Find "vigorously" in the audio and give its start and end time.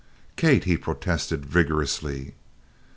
1.45-2.33